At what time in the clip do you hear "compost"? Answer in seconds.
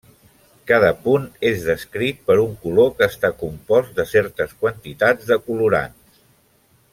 3.43-3.93